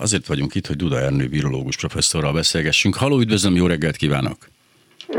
[0.00, 2.94] Azért vagyunk itt, hogy Duda Ernő virológus professzorral beszélgessünk.
[2.94, 4.57] Haló, üdvözlöm, jó reggelt kívánok!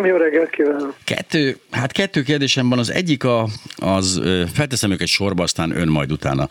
[0.06, 0.96] Jó reggelt kívánok!
[1.04, 2.80] Kettő, hát kettő kérdésem van.
[2.80, 4.22] Az egyik a, az,
[4.54, 6.48] felteszem őket sorba, aztán ön majd utána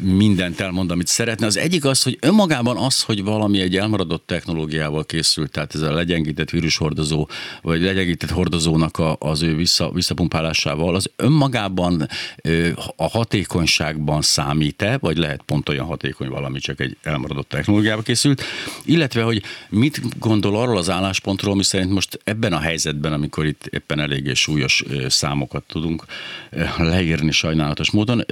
[0.00, 1.46] mindent elmond, amit szeretne.
[1.46, 5.92] Az egyik az, hogy önmagában az, hogy valami egy elmaradott technológiával készült, tehát ez a
[5.92, 7.28] legyengített vírushordozó,
[7.62, 12.08] vagy legyengített hordozónak a, az ő vissza, visszapumpálásával, az önmagában
[12.96, 18.42] a hatékonyságban számít-e, vagy lehet pont olyan hatékony valami, csak egy elmaradott technológiával készült,
[18.84, 23.46] illetve, hogy mit gondol arról az álláspontról, ami szerint most ebben a helyzetben helyzetben, amikor
[23.46, 26.04] itt éppen eléggé súlyos számokat tudunk
[26.78, 28.24] leírni sajnálatos módon.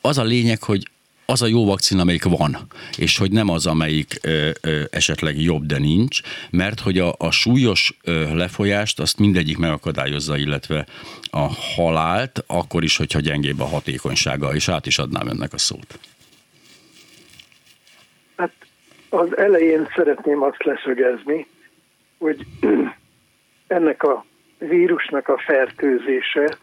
[0.00, 0.82] Az a lényeg, hogy
[1.26, 2.56] az a jó vakcina, amelyik van,
[2.96, 7.30] és hogy nem az, amelyik ö, ö, esetleg jobb, de nincs, mert hogy a, a
[7.30, 10.86] súlyos ö, lefolyást azt mindegyik megakadályozza, illetve
[11.30, 11.46] a
[11.76, 15.98] halált, akkor is, hogyha gyengébb a hatékonysága, és át is adnám önnek a szót.
[18.36, 18.52] Hát
[19.08, 21.46] az elején szeretném azt leszögezni,
[22.18, 22.46] hogy
[23.68, 24.24] ennek a
[24.58, 26.56] vírusnak a fertőzése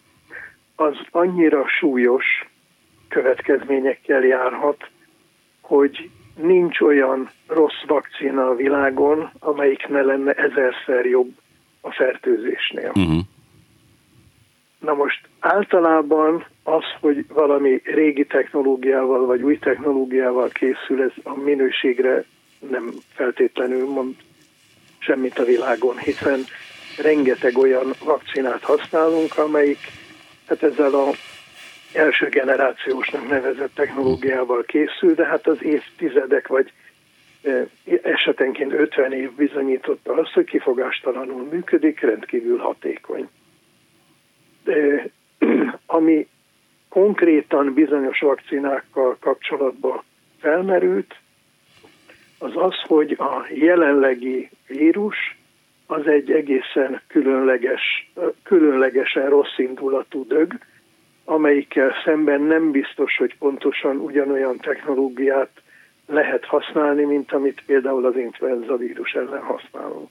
[0.75, 2.25] az annyira súlyos
[3.07, 4.89] következményekkel járhat,
[5.61, 6.09] hogy
[6.41, 11.31] nincs olyan rossz vakcina a világon, amelyik ne lenne ezerszer jobb
[11.81, 12.91] a fertőzésnél.
[12.95, 13.19] Uh-huh.
[14.79, 22.23] Na most általában az, hogy valami régi technológiával vagy új technológiával készül, ez a minőségre
[22.69, 24.15] nem feltétlenül mond
[24.97, 26.39] semmit a világon, hiszen
[26.97, 29.79] rengeteg olyan vakcinát használunk, amelyik
[30.47, 31.09] hát ezzel a
[31.93, 36.71] első generációsnak nevezett technológiával készül, de hát az évtizedek vagy
[38.01, 43.29] esetenként 50 év bizonyította azt, hogy kifogástalanul működik, rendkívül hatékony.
[44.63, 45.07] De,
[45.85, 46.27] ami
[46.89, 50.03] konkrétan bizonyos vakcinákkal kapcsolatban
[50.39, 51.15] felmerült,
[52.37, 55.34] az az, hogy a jelenlegi vírus
[55.87, 58.11] az egy egészen különleges,
[58.43, 60.53] különlegesen rossz indulatú dög,
[61.25, 65.49] amelyikkel szemben nem biztos, hogy pontosan ugyanolyan technológiát
[66.07, 70.09] lehet használni, mint amit például az influenza vírus ellen használunk.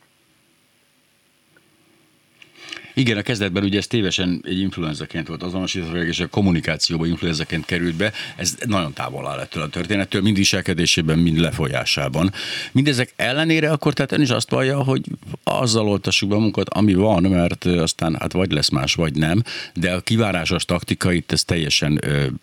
[2.94, 7.94] Igen, a kezdetben ugye ez tévesen egy influenzaként volt azonosítva, és a kommunikációba influenzaként került
[7.94, 8.12] be.
[8.36, 12.32] Ez nagyon távol áll ettől a történettől, mind viselkedésében, mind lefolyásában.
[12.72, 15.02] Mindezek ellenére akkor tehát ön is azt vallja, hogy
[15.44, 19.42] azzal oltassuk be munkat, ami van, mert aztán hát vagy lesz más, vagy nem,
[19.74, 22.00] de a kivárásos taktika itt ez teljesen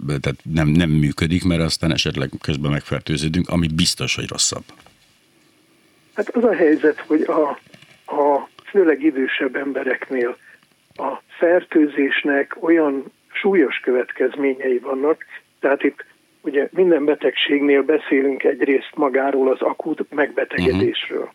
[0.08, 4.64] tehát nem, nem működik, mert aztán esetleg közben megfertőződünk, ami biztos, hogy rosszabb.
[6.14, 7.60] Hát az a helyzet, hogy a,
[8.16, 10.38] a főleg idősebb embereknél
[10.96, 15.26] a fertőzésnek olyan súlyos következményei vannak,
[15.60, 16.06] tehát itt
[16.42, 21.20] ugye minden betegségnél beszélünk egyrészt magáról az akut megbetegedésről.
[21.20, 21.34] Uh-huh.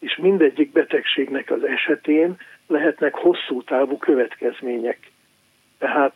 [0.00, 4.98] És mindegyik betegségnek az esetén lehetnek hosszú távú következmények.
[5.78, 6.14] Tehát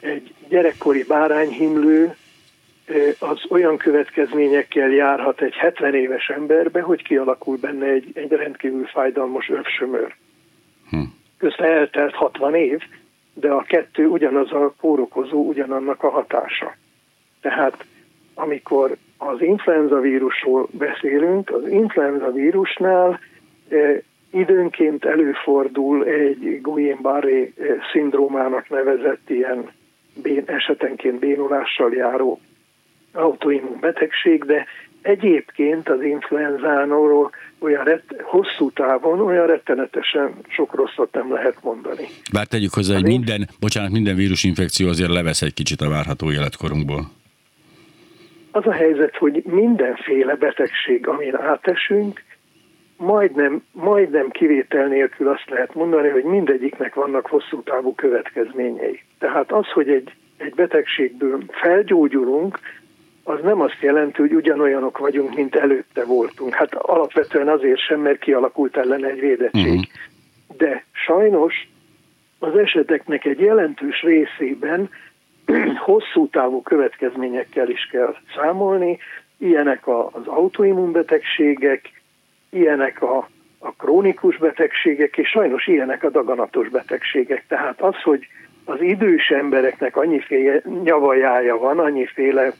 [0.00, 2.16] egy gyerekkori bárányhimlő
[3.18, 9.48] az olyan következményekkel járhat egy 70 éves emberbe, hogy kialakul benne egy, egy rendkívül fájdalmas
[9.48, 10.14] övsömör.
[10.90, 11.00] Hm.
[11.38, 12.80] Közben eltelt 60 év,
[13.34, 16.76] de a kettő ugyanaz a kórokozó, ugyanannak a hatása.
[17.40, 17.84] Tehát
[18.34, 23.20] amikor az influenza vírusról beszélünk, az influenza vírusnál
[23.68, 23.98] eh,
[24.30, 27.52] időnként előfordul egy Guillain-Barré
[27.92, 29.70] szindrómának nevezett ilyen
[30.22, 32.40] bén, esetenként bénulással járó
[33.12, 34.66] autoimmun betegség, de
[35.02, 42.06] egyébként az influenzáról olyan rett, hosszú távon olyan rettenetesen sok rosszat nem lehet mondani.
[42.32, 47.10] Bár tegyük hozzá, hogy minden, bocsánat, minden vírusinfekció azért levesz egy kicsit a várható életkorunkból.
[48.50, 52.22] Az a helyzet, hogy mindenféle betegség, amin átesünk,
[52.96, 59.02] majdnem, majdnem kivétel nélkül azt lehet mondani, hogy mindegyiknek vannak hosszú távú következményei.
[59.18, 62.58] Tehát az, hogy egy, egy betegségből felgyógyulunk,
[63.24, 66.54] az nem azt jelenti, hogy ugyanolyanok vagyunk, mint előtte voltunk.
[66.54, 69.66] Hát alapvetően azért sem, mert kialakult ellen egy védettség.
[69.66, 69.84] Uh-huh.
[70.56, 71.68] De sajnos
[72.38, 74.90] az eseteknek egy jelentős részében
[75.86, 78.98] hosszú távú következményekkel is kell számolni,
[79.38, 81.90] ilyenek az autoimmunbetegségek,
[82.50, 87.44] ilyenek a, a krónikus betegségek, és sajnos ilyenek a daganatos betegségek.
[87.48, 88.26] Tehát az, hogy
[88.64, 92.52] az idős embereknek annyiféle nyavajája van, annyiféle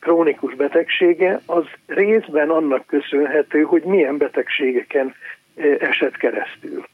[0.00, 5.14] krónikus betegsége, az részben annak köszönhető, hogy milyen betegségeken
[5.56, 6.84] e, esett keresztül.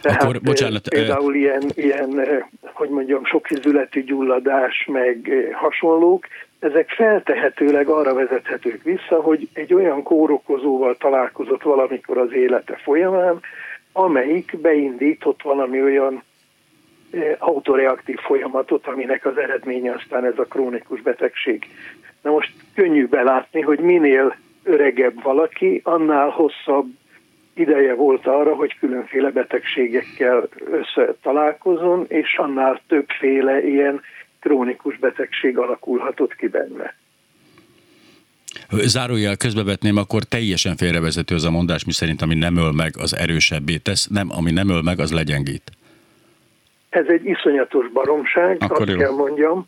[0.00, 2.20] Tehát Akkor, bocsánat, e, például ilyen, ilyen,
[2.62, 6.26] hogy mondjam, sok izületű gyulladás, meg hasonlók,
[6.58, 13.40] ezek feltehetőleg arra vezethetők vissza, hogy egy olyan kórokozóval találkozott valamikor az élete folyamán,
[13.92, 16.22] amelyik beindított valami olyan
[17.38, 21.66] autoreaktív folyamatot, aminek az eredménye aztán ez a krónikus betegség.
[22.22, 26.86] Na most könnyű belátni, hogy minél öregebb valaki, annál hosszabb
[27.54, 34.00] ideje volt arra, hogy különféle betegségekkel összetalálkozon, és annál többféle ilyen
[34.40, 36.94] krónikus betegség alakulhatott ki benne.
[38.70, 43.16] Zárójel közbevetném, akkor teljesen félrevezető az a mondás, mi szerint ami nem öl meg, az
[43.16, 45.72] erősebbé tesz, nem, ami nem öl meg, az legyengít.
[46.94, 48.96] Ez egy iszonyatos baromság, akkor azt jó.
[48.96, 49.66] kell mondjam.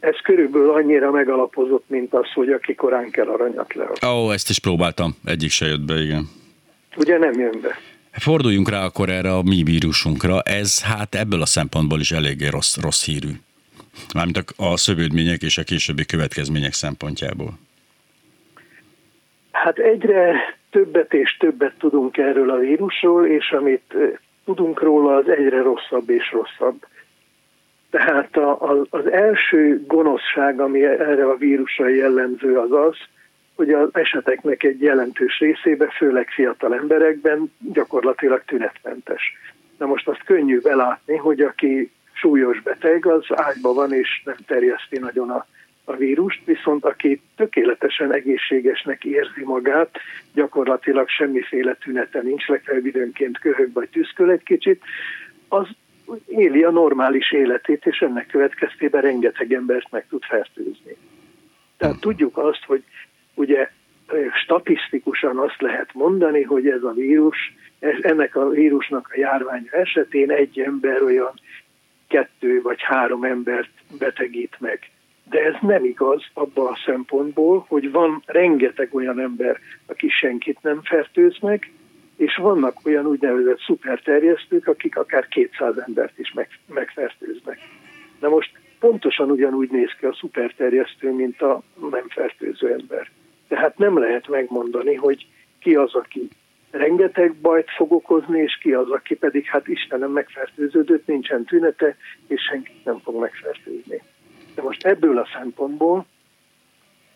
[0.00, 4.08] Ez körülbelül annyira megalapozott, mint az, hogy aki korán kell aranyat le.
[4.08, 6.28] Ó, ezt is próbáltam, egyik se jött be, igen.
[6.96, 7.78] Ugye nem jön be.
[8.12, 10.40] Forduljunk rá akkor erre a mi vírusunkra.
[10.40, 13.30] Ez hát ebből a szempontból is eléggé rossz, rossz hírű.
[14.14, 17.58] Mármint a, a szövődmények és a későbbi következmények szempontjából.
[19.50, 20.34] Hát egyre
[20.70, 23.94] többet és többet tudunk erről a vírusról, és amit
[24.44, 26.86] tudunk róla, az egyre rosszabb és rosszabb.
[27.90, 32.96] Tehát a, a, az első gonoszság, ami erre a vírusra jellemző, az az,
[33.54, 39.22] hogy az eseteknek egy jelentős részében, főleg fiatal emberekben gyakorlatilag tünetmentes.
[39.78, 44.98] Na most azt könnyű belátni, hogy aki súlyos beteg, az ágyban van és nem terjeszti
[44.98, 45.46] nagyon a,
[45.84, 49.98] a vírust, viszont aki tökéletesen egészségesnek érzi magát,
[50.34, 54.82] gyakorlatilag semmiféle tünete nincs, legfeljebb időnként köhög vagy tüszköl egy kicsit,
[55.48, 55.68] az
[56.26, 60.96] éli a normális életét, és ennek következtében rengeteg embert meg tud fertőzni.
[61.76, 62.82] Tehát tudjuk azt, hogy
[63.34, 63.70] ugye
[64.42, 67.54] statisztikusan azt lehet mondani, hogy ez a vírus,
[68.00, 71.32] ennek a vírusnak a járványa esetén egy ember olyan
[72.08, 74.90] kettő vagy három embert betegít meg.
[75.30, 80.80] De ez nem igaz abban a szempontból, hogy van rengeteg olyan ember, aki senkit nem
[80.82, 81.72] fertőz meg,
[82.16, 87.58] és vannak olyan úgynevezett szuperterjesztők, akik akár 200 embert is meg, megfertőznek.
[88.20, 93.10] Na most pontosan ugyanúgy néz ki a szuperterjesztő, mint a nem fertőző ember.
[93.48, 95.26] Tehát nem lehet megmondani, hogy
[95.58, 96.28] ki az, aki
[96.70, 101.96] rengeteg bajt fog okozni, és ki az, aki pedig, hát Istenem megfertőződött, nincsen tünete,
[102.26, 104.02] és senkit nem fog megfertőzni.
[104.54, 106.06] De most ebből a szempontból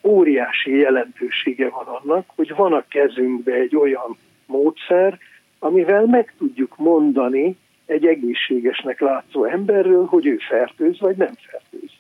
[0.03, 5.19] óriási jelentősége van annak, hogy van a kezünkbe egy olyan módszer,
[5.59, 7.57] amivel meg tudjuk mondani
[7.87, 11.91] egy egészségesnek látszó emberről, hogy ő fertőz vagy nem fertőz.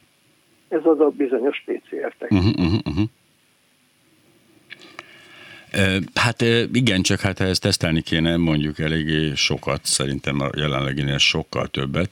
[0.69, 2.35] Ez az a bizonyos PCR-technika.
[2.35, 3.08] Uh-huh, mhm, uh-huh.
[6.14, 6.43] Hát
[6.73, 12.11] igen, csak hát ezt tesztelni kéne mondjuk eléggé sokat, szerintem a jelenleginél sokkal többet.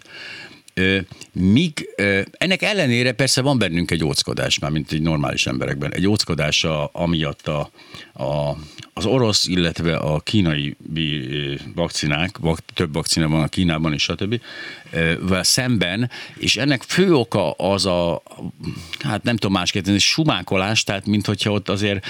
[1.33, 1.89] Míg
[2.33, 7.49] ennek ellenére persze van bennünk egy óckodás, már mint egy normális emberekben, egy óckodása amiatt
[7.49, 7.71] a,
[8.15, 8.57] a,
[8.93, 10.77] az orosz, illetve a kínai
[11.75, 12.39] vakcinák,
[12.75, 14.41] több vakcina van a Kínában és stb.
[15.41, 18.23] szemben, és ennek fő oka az a,
[18.99, 22.07] hát nem tudom másképp, ez sumákolás, tehát mint hogyha ott azért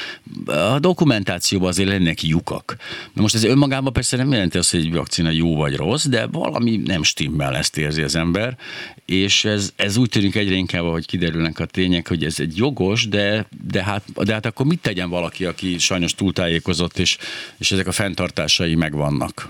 [0.46, 2.76] a dokumentációban azért lennek lyukak.
[3.12, 6.26] Na most ez önmagában persze nem jelenti azt, hogy egy vakcina jó vagy rossz, de
[6.26, 8.55] valami nem stimmel, ezt érzi az ember,
[9.04, 13.08] és ez, ez úgy tűnik egyre inkább, hogy kiderülnek a tények, hogy ez egy jogos,
[13.08, 17.18] de, de, hát, de hát akkor mit tegyen valaki, aki sajnos túltájékozott, és,
[17.58, 19.48] és ezek a fenntartásai megvannak?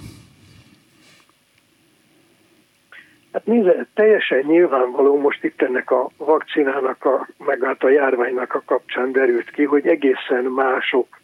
[3.33, 8.63] Hát nézze, teljesen nyilvánvaló most itt ennek a vakcinának, a, meg hát a járványnak a
[8.67, 11.21] kapcsán derült ki, hogy egészen mások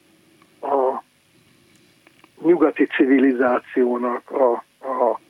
[0.60, 1.02] a
[2.44, 4.52] nyugati civilizációnak a,
[4.86, 5.20] a,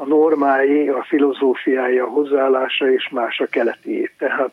[0.00, 4.10] a normái, a filozófiája, a hozzáállása és más a keleti.
[4.18, 4.52] Tehát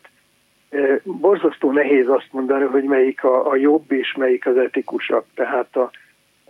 [1.03, 5.23] borzasztó nehéz azt mondani, hogy melyik a, a jobb és melyik az etikusabb.
[5.35, 5.91] Tehát a,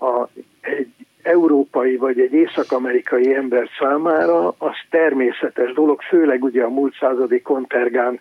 [0.05, 0.29] a,
[0.61, 0.89] egy
[1.23, 8.19] európai vagy egy észak-amerikai ember számára az természetes dolog, főleg ugye a múlt századi kontergán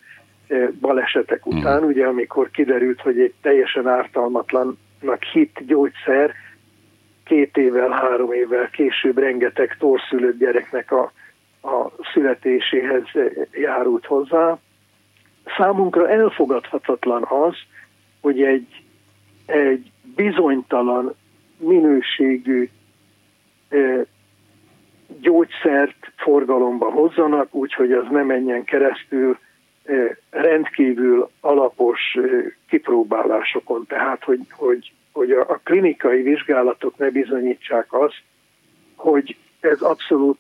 [0.80, 1.58] balesetek hmm.
[1.58, 1.86] után, mm.
[1.86, 6.34] ugye amikor kiderült, hogy egy teljesen ártalmatlannak hit gyógyszer
[7.26, 11.12] két évvel, három évvel később rengeteg torszülött gyereknek a,
[11.62, 13.04] a születéséhez
[13.52, 14.58] járult hozzá,
[15.56, 17.54] számunkra elfogadhatatlan az,
[18.20, 18.82] hogy egy,
[19.46, 21.14] egy bizonytalan
[21.58, 22.68] minőségű
[25.20, 29.38] gyógyszert forgalomba hozzanak, úgyhogy az ne menjen keresztül
[30.30, 32.18] rendkívül alapos
[32.68, 33.86] kipróbálásokon.
[33.88, 38.22] Tehát, hogy, hogy, hogy a, a klinikai vizsgálatok ne bizonyítsák azt,
[38.94, 40.38] hogy ez abszolút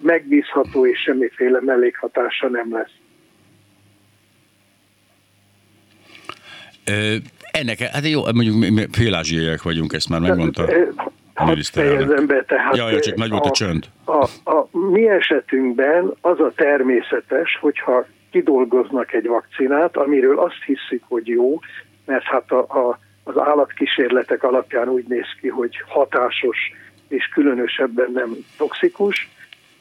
[0.00, 2.92] megbízható és semmiféle mellékhatása nem lesz.
[7.50, 10.66] Ennek, hát jó, mondjuk félázsiaiak vagyunk, ezt már megmondta
[11.34, 12.26] a miniszterelnök.
[12.26, 13.84] be, tehát ja, csak nagy volt a, a csönd.
[14.04, 21.28] A, a mi esetünkben az a természetes, hogyha kidolgoznak egy vakcinát, amiről azt hiszik, hogy
[21.28, 21.60] jó,
[22.06, 26.58] mert hát a, a, az állatkísérletek alapján úgy néz ki, hogy hatásos
[27.08, 29.28] és különösebben nem toxikus,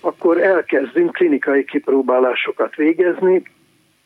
[0.01, 3.43] akkor elkezdünk klinikai kipróbálásokat végezni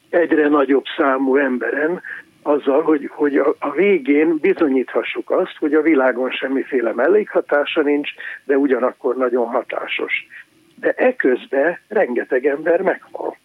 [0.09, 2.01] egyre nagyobb számú emberen,
[2.41, 8.09] azzal, hogy, hogy a, a végén bizonyíthassuk azt, hogy a világon semmiféle mellékhatása nincs,
[8.43, 10.27] de ugyanakkor nagyon hatásos.
[10.75, 13.38] De eközben rengeteg ember meghal.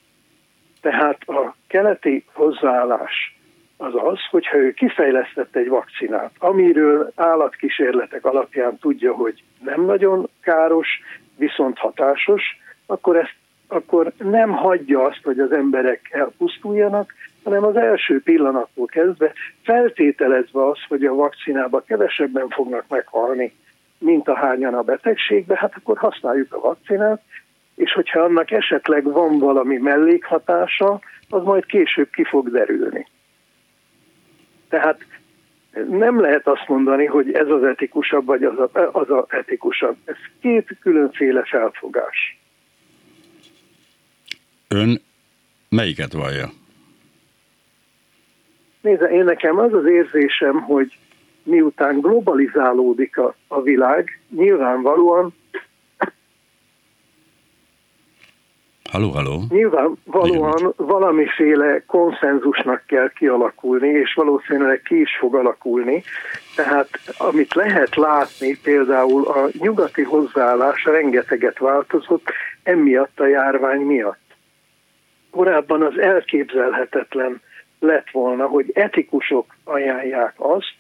[0.80, 3.40] Tehát a keleti hozzáállás
[3.82, 10.88] az az, hogyha ő kifejlesztett egy vakcinát, amiről állatkísérletek alapján tudja, hogy nem nagyon káros,
[11.36, 12.42] viszont hatásos,
[12.86, 13.34] akkor, ezt,
[13.68, 20.78] akkor nem hagyja azt, hogy az emberek elpusztuljanak, hanem az első pillanattól kezdve feltételezve az,
[20.88, 23.52] hogy a vakcinába kevesebben fognak meghalni,
[23.98, 27.22] mint a hányan a betegségbe, hát akkor használjuk a vakcinát,
[27.74, 33.06] és hogyha annak esetleg van valami mellékhatása, az majd később ki fog derülni.
[34.72, 35.04] Tehát
[35.88, 39.96] nem lehet azt mondani, hogy ez az etikusabb, vagy az a, az a etikusabb.
[40.04, 42.38] Ez két különféle felfogás.
[44.68, 45.00] Ön
[45.68, 46.48] melyiket vallja?
[48.80, 50.98] Nézze, én nekem az az érzésem, hogy
[51.42, 55.34] miután globalizálódik a, a világ, nyilvánvalóan
[58.92, 59.42] Halló, halló.
[59.48, 66.02] Nyilvánvalóan valamiféle konszenzusnak kell kialakulni, és valószínűleg ki is fog alakulni.
[66.56, 72.32] Tehát amit lehet látni, például a nyugati hozzáállás rengeteget változott,
[72.62, 74.20] emiatt a járvány miatt.
[75.30, 77.40] Korábban az elképzelhetetlen
[77.78, 80.74] lett volna, hogy etikusok ajánlják azt,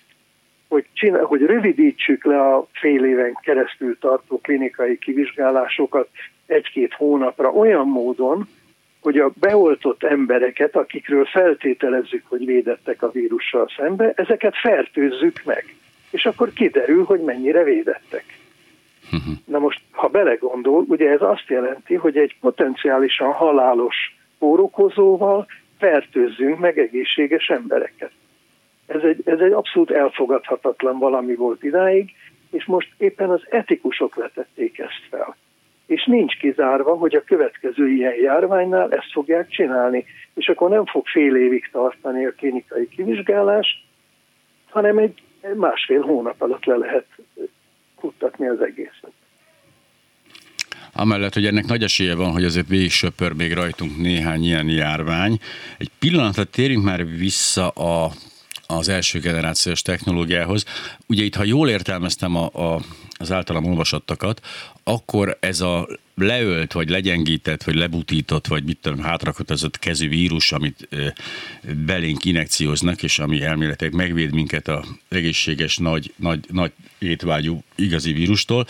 [0.68, 6.08] hogy, csinál, hogy rövidítsük le a fél éven keresztül tartó klinikai kivizsgálásokat
[6.46, 8.48] egy-két hónapra olyan módon,
[9.00, 15.74] hogy a beoltott embereket, akikről feltételezzük, hogy védettek a vírussal szembe, ezeket fertőzzük meg.
[16.10, 18.24] És akkor kiderül, hogy mennyire védettek.
[19.44, 23.96] Na most, ha belegondol, ugye ez azt jelenti, hogy egy potenciálisan halálos
[24.38, 25.46] kórokozóval
[25.78, 28.10] fertőzzünk meg egészséges embereket.
[28.86, 32.14] Ez egy, ez egy abszolút elfogadhatatlan valami volt idáig,
[32.50, 35.36] és most éppen az etikusok vetették ezt fel.
[35.92, 41.06] És nincs kizárva, hogy a következő ilyen járványnál ezt fogják csinálni, és akkor nem fog
[41.06, 43.86] fél évig tartani a klinikai kivizsgálás,
[44.70, 45.22] hanem egy
[45.54, 47.06] másfél hónap alatt le lehet
[47.98, 49.12] futtatni az egészet.
[50.94, 55.38] Amellett, hogy ennek nagy esélye van, hogy azért végig söpör még rajtunk néhány ilyen járvány.
[55.78, 58.10] Egy pillanatra térjünk már vissza a
[58.66, 60.64] az első generációs technológiához.
[61.06, 62.80] Ugye itt, ha jól értelmeztem a, a,
[63.22, 64.40] az általam olvasottakat,
[64.82, 70.88] akkor ez a leölt, vagy legyengített, vagy lebutított, vagy mit tudom, hátrakötözött kezű vírus, amit
[71.86, 78.66] belénk inekcióznak, és ami elméletek megvéd minket a egészséges, nagy, nagy, nagy étvágyú igazi vírustól,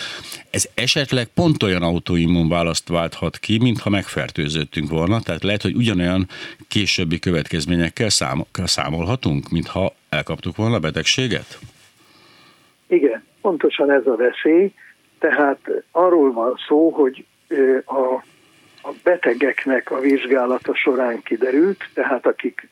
[0.51, 6.29] ez esetleg pont olyan autoimmun választ válthat ki, mintha megfertőzöttünk volna, tehát lehet, hogy ugyanolyan
[6.69, 8.09] későbbi következményekkel
[8.53, 11.59] számolhatunk, mintha elkaptuk volna a betegséget?
[12.89, 14.73] Igen, pontosan ez a veszély.
[15.19, 15.59] Tehát
[15.91, 17.25] arról van szó, hogy
[17.85, 18.01] a,
[18.83, 22.69] a betegeknek a vizsgálata során kiderült, tehát akik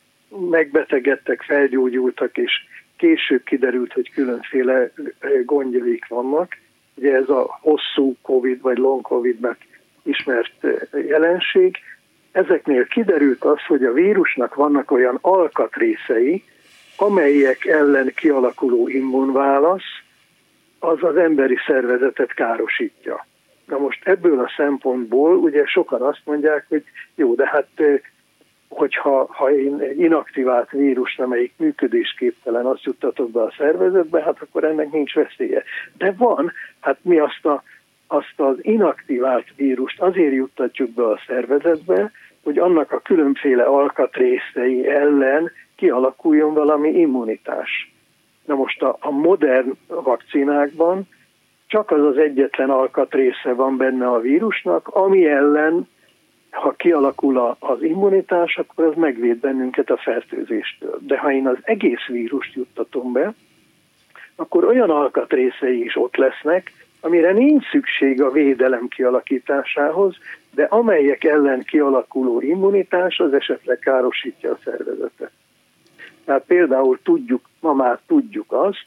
[0.50, 2.53] megbetegedtek, felgyógyultak, és
[2.97, 4.91] később kiderült, hogy különféle
[5.45, 6.57] gondjaik vannak.
[6.95, 9.57] Ugye ez a hosszú COVID vagy long COVID-nek
[10.03, 10.67] ismert
[11.07, 11.77] jelenség.
[12.33, 16.45] Ezeknél kiderült az, hogy a vírusnak vannak olyan alkatrészei,
[16.97, 20.00] amelyek ellen kialakuló immunválasz
[20.81, 23.27] az az emberi szervezetet károsítja.
[23.67, 26.85] Na most ebből a szempontból ugye sokan azt mondják, hogy
[27.15, 27.69] jó, de hát
[28.69, 34.65] hogyha ha én egy inaktivált vírus, amelyik működésképtelen, azt juttatok be a szervezetbe, hát akkor
[34.65, 35.63] ennek nincs veszélye.
[35.97, 37.63] De van, hát mi azt, a,
[38.07, 42.11] azt az inaktivált vírust azért juttatjuk be a szervezetbe,
[42.43, 47.93] hogy annak a különféle alkatrészei ellen kialakuljon valami immunitás.
[48.50, 51.09] Na most a, a modern vakcinákban
[51.66, 55.88] csak az az egyetlen alkatrésze van benne a vírusnak, ami ellen,
[56.50, 60.99] ha kialakul a, az immunitás, akkor az megvéd bennünket a fertőzéstől.
[61.00, 63.35] De ha én az egész vírust juttatom be,
[64.37, 70.16] akkor olyan alkatrészei is ott lesznek, amire nincs szükség a védelem kialakításához,
[70.54, 75.30] de amelyek ellen kialakuló immunitás az esetleg károsítja a szervezetet.
[76.25, 78.87] Tehát például tudjuk, ma már tudjuk azt,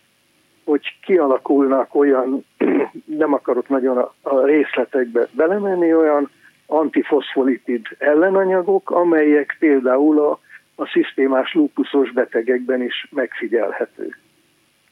[0.64, 2.46] hogy kialakulnak olyan,
[3.24, 6.30] nem akarok nagyon a, részletekbe belemenni, olyan
[6.66, 10.40] antifoszfolipid ellenanyagok, amelyek például a,
[10.76, 14.16] a szisztémás lúpuszos betegekben is megfigyelhető.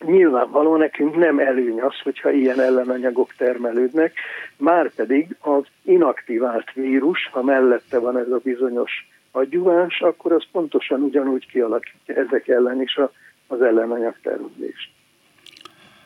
[0.05, 4.13] Nyilvánvaló nekünk nem előny az, hogyha ilyen ellenanyagok termelődnek,
[4.57, 11.01] már pedig az inaktivált vírus, ha mellette van ez a bizonyos adjuváns, akkor az pontosan
[11.01, 13.11] ugyanúgy kialakítja ezek ellen is a,
[13.51, 14.91] az ellenanyag termelést.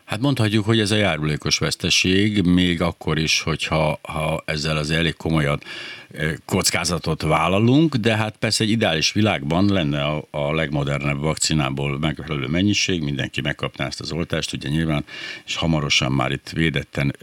[0.05, 5.15] Hát mondhatjuk, hogy ez a járulékos veszteség, még akkor is, hogyha ha ezzel az elég
[5.15, 5.59] komolyan
[6.45, 13.03] kockázatot vállalunk, de hát persze egy ideális világban lenne a, a legmodernebb vakcinából megfelelő mennyiség,
[13.03, 15.05] mindenki megkapná ezt az oltást, ugye nyilván,
[15.45, 17.15] és hamarosan már itt védetten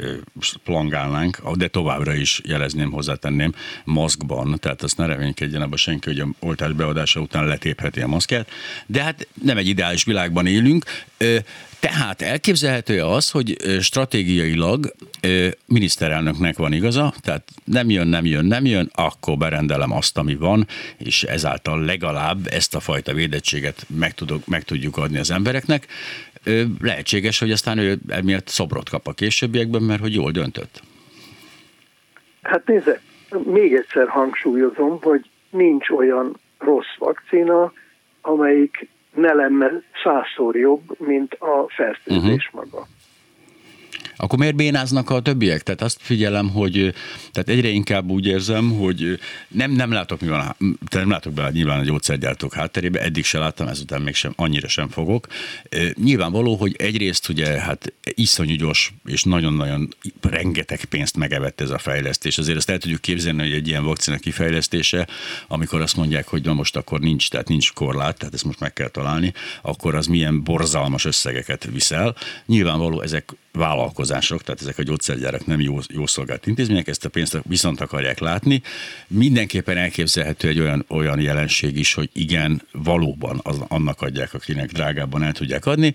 [0.64, 6.28] plangálnánk, de továbbra is jelezném, hozzátenném, maszkban, tehát azt ne reménykedjen abba senki, hogy a
[6.38, 8.50] oltás beadása után letépheti a maszkját,
[8.86, 10.84] de hát nem egy ideális világban élünk,
[11.88, 14.92] tehát elképzelhető az, hogy stratégiailag
[15.66, 20.66] miniszterelnöknek van igaza, tehát nem jön, nem jön, nem jön, akkor berendelem azt, ami van,
[20.98, 25.86] és ezáltal legalább ezt a fajta védettséget meg, tudok, meg tudjuk adni az embereknek.
[26.80, 30.82] Lehetséges, hogy aztán ő emiatt szobrot kap a későbbiekben, mert hogy jól döntött.
[32.42, 33.00] Hát nézze,
[33.44, 37.72] még egyszer hangsúlyozom, hogy nincs olyan rossz vakcina,
[38.20, 42.71] amelyik ne lenne százszor jobb, mint a fertőzés uh-huh.
[42.71, 42.87] maga
[44.16, 45.62] akkor miért bénáznak a többiek?
[45.62, 46.95] Tehát azt figyelem, hogy
[47.33, 50.57] tehát egyre inkább úgy érzem, hogy nem, nem látok mi van,
[50.90, 54.88] nem látok be nyilván a gyógyszergyártók hátterébe, eddig se láttam, ezután még sem, annyira sem
[54.88, 55.26] fogok.
[55.95, 62.38] Nyilvánvaló, hogy egyrészt ugye hát iszonyú gyors és nagyon-nagyon rengeteg pénzt megevett ez a fejlesztés.
[62.38, 65.09] Azért azt el tudjuk képzelni, hogy egy ilyen vakcina kifejlesztése,
[65.49, 68.73] amikor azt mondják, hogy na most akkor nincs, tehát nincs korlát, tehát ezt most meg
[68.73, 72.14] kell találni, akkor az milyen borzalmas összegeket viszel.
[72.47, 77.41] Nyilvánvaló ezek vállalkozások, tehát ezek a gyógyszergyárak nem jó, jó szolgált intézmények, ezt a pénzt
[77.43, 78.62] viszont akarják látni.
[79.06, 85.23] Mindenképpen elképzelhető egy olyan, olyan jelenség is, hogy igen, valóban az, annak adják, akinek drágábban
[85.23, 85.95] el tudják adni.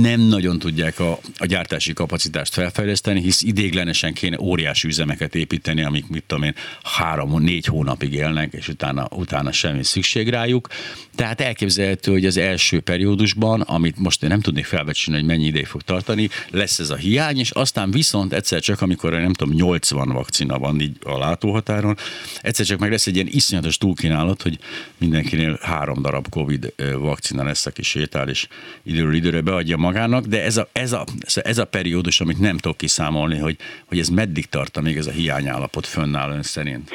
[0.00, 6.08] Nem nagyon tudják a, a gyártási kapacitást felfejleszteni, hisz idéglenesen kéne óriási üzemeket építeni, amik
[6.08, 10.68] mit tudom én, három-négy hónapig élnek, és utána, utána semmi szükség rájuk.
[11.14, 15.66] Tehát elképzelhető, hogy az első periódusban, amit most én nem tudnék felbecsülni, hogy mennyi ideig
[15.66, 20.08] fog tartani, lesz ez a hiány, és aztán viszont egyszer csak, amikor nem tudom, 80
[20.08, 21.96] vakcina van így a látóhatáron,
[22.40, 24.58] egyszer csak meg lesz egy ilyen iszonyatos túlkínálat, hogy
[24.98, 28.48] mindenkinél három darab Covid vakcina lesz, aki sétál, és
[28.82, 31.04] időről időre beadja magának, de ez a, ez a,
[31.42, 35.10] ez a periódus, amit nem tudok kiszámolni, hogy, hogy ez meddig tart, még ez a
[35.10, 36.90] hiányállapot fönnáll ön szerint?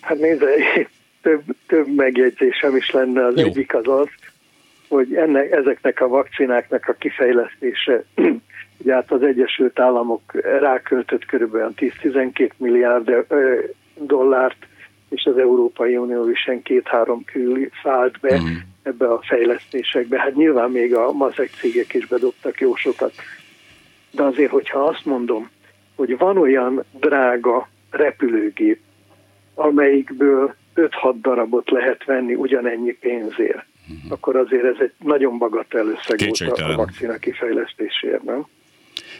[0.00, 0.46] Hát nézze,
[1.22, 3.26] több, több megjegyzésem is lenne.
[3.26, 3.46] Az Jó.
[3.46, 4.08] egyik az az,
[4.90, 8.04] hogy ennek, ezeknek a vakcináknak a kifejlesztése,
[8.80, 10.22] ugye hát az Egyesült Államok
[10.60, 13.26] ráköltött körülbelül 10-12 milliárd
[13.94, 14.66] dollárt,
[15.08, 18.54] és az Európai Unió is két-három kül szállt be mm.
[18.82, 20.18] ebbe a fejlesztésekbe.
[20.18, 23.12] Hát nyilván még a mazek cégek is bedobtak jó sokat.
[24.10, 25.50] De azért, hogyha azt mondom,
[25.96, 28.80] hogy van olyan drága repülőgép,
[29.54, 33.64] amelyikből 5-6 darabot lehet venni ugyanennyi pénzért,
[33.96, 34.12] uh-huh.
[34.12, 38.46] akkor azért ez egy nagyon bagatell összeg volt a vakcina kifejlesztésért, nem?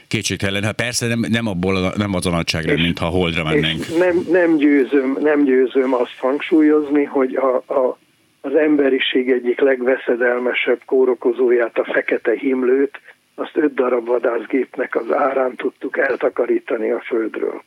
[0.09, 3.99] Kétségtelen, hát persze nem, nem, abból, nem az a nagyságra, mint ha holdra mennénk.
[3.99, 7.99] Nem, nem, győzöm, nem győzöm azt hangsúlyozni, hogy a, a,
[8.41, 13.01] az emberiség egyik legveszedelmesebb kórokozóját, a fekete himlőt,
[13.35, 17.63] azt öt darab vadászgépnek az árán tudtuk eltakarítani a földről.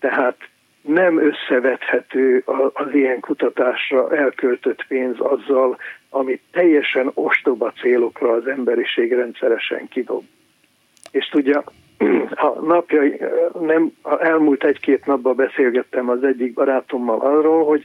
[0.00, 0.36] Tehát
[0.86, 2.42] nem összevethető
[2.72, 5.76] az ilyen kutatásra elköltött pénz azzal,
[6.10, 10.22] amit teljesen ostoba célokra az emberiség rendszeresen kidob.
[11.10, 11.64] És tudja,
[12.46, 13.02] a napja,
[13.60, 17.84] nem, elmúlt egy-két napban beszélgettem az egyik barátommal arról, hogy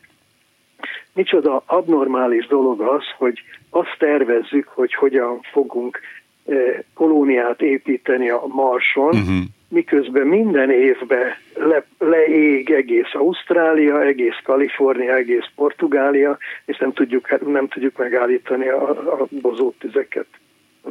[1.13, 5.99] micsoda abnormális dolog az, hogy azt tervezzük, hogy hogyan fogunk
[6.45, 15.15] eh, kolóniát építeni a Marson, uh-huh miközben minden évben le, leég egész Ausztrália, egész Kalifornia,
[15.15, 20.27] egész Portugália, és nem tudjuk, nem tudjuk megállítani a, a bozót tüzeket.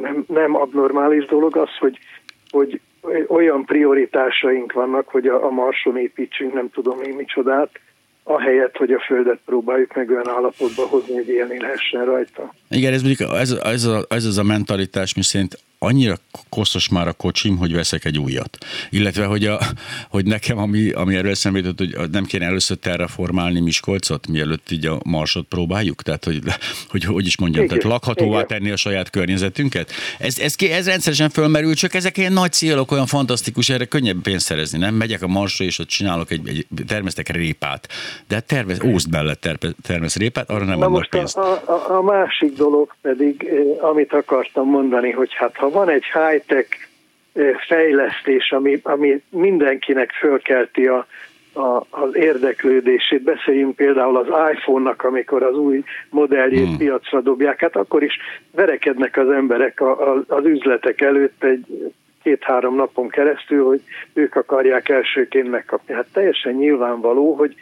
[0.01, 1.99] Nem, nem abnormális dolog az, hogy,
[2.49, 2.79] hogy
[3.27, 7.69] olyan prioritásaink vannak, hogy a, a Marson építsünk nem tudom én micsodát,
[8.23, 12.53] ahelyett, hogy a Földet próbáljuk meg olyan állapotba hozni, hogy élni lehessen rajta.
[12.69, 16.15] Igen, ez, ez, ez, a, ez az a mentalitás, mi szerint annyira
[16.49, 18.57] koszos már a kocsim, hogy veszek egy újat.
[18.89, 19.59] Illetve, hogy, a,
[20.09, 24.85] hogy nekem, ami, ami erről eszembe jutott, hogy nem kéne először terraformálni Miskolcot, mielőtt így
[24.85, 26.01] a marsot próbáljuk?
[26.01, 26.41] Tehát, hogy
[26.89, 28.47] hogy, hogy is mondjam, igen, tehát lakhatóvá igen.
[28.47, 29.91] tenni a saját környezetünket?
[30.19, 34.45] Ez, ez, ez rendszeresen fölmerül, csak ezek ilyen nagy célok, olyan fantasztikus, erre könnyebb pénzt
[34.45, 34.93] szerezni, nem?
[34.95, 37.87] Megyek a marsra, és ott csinálok egy, egy termesztek répát.
[38.27, 39.35] De hát tervez, ószt bele
[39.83, 41.37] termesz répát, arra nem adnak pénzt.
[41.37, 46.03] A, a, a másik dolog pedig, eh, amit akartam mondani, hogy hát ha van egy
[46.03, 46.69] high-tech
[47.33, 51.07] eh, fejlesztés, ami, ami mindenkinek fölkelti a,
[51.53, 53.21] a, az érdeklődését.
[53.21, 56.77] Beszéljünk például az iPhone-nak, amikor az új modelljét hmm.
[56.77, 58.17] piacra dobják, hát akkor is
[58.51, 63.81] verekednek az emberek a, a, az üzletek előtt egy két-három napon keresztül, hogy
[64.13, 65.93] ők akarják elsőként megkapni.
[65.93, 67.55] Hát teljesen nyilvánvaló, hogy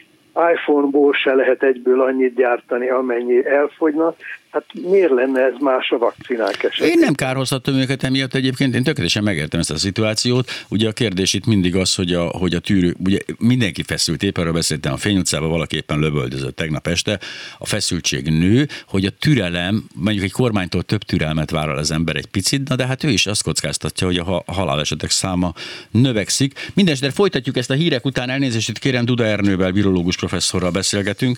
[0.53, 4.15] iPhone-ból se lehet egyből annyit gyártani, amennyi elfogyna,
[4.57, 6.91] Hát miért lenne ez más a vakcinák esetén?
[6.91, 10.49] Én nem kárhozhatom őket emiatt egyébként, én tökéletesen megértem ezt a szituációt.
[10.69, 14.43] Ugye a kérdés itt mindig az, hogy a, hogy a tűrő, ugye mindenki feszült, éppen
[14.43, 17.19] arra beszéltem a Fény utcában, valaki éppen lövöldözött tegnap este,
[17.57, 22.27] a feszültség nő, hogy a türelem, mondjuk egy kormánytól több türelmet vállal az ember egy
[22.27, 25.53] picit, na de hát ő is azt kockáztatja, hogy a halálesetek száma
[25.91, 26.71] növekszik.
[26.73, 31.37] Mindenesetre folytatjuk ezt a hírek után, elnézést kérem Duda Ernővel, virológus professzorral beszélgetünk.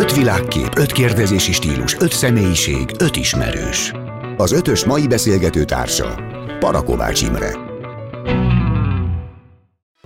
[0.00, 3.92] Öt világkép, öt kérdezési stílus, öt személyiség, öt ismerős.
[4.36, 6.14] Az ötös mai beszélgető társa
[6.58, 7.50] Parakovács Imre.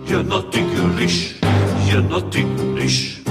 [0.07, 1.39] Jön a tigris,
[1.91, 3.21] jön a tigris,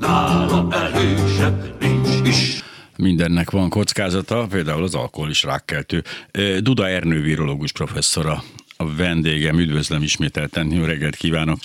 [0.00, 2.62] nála erősebb nincs is.
[2.96, 6.02] Mindennek van kockázata, például az alkohol is rákkeltő.
[6.58, 8.42] Duda Ernő virológus professzora
[8.76, 11.58] a vendégem, üdvözlöm ismételten, jó reggelt kívánok.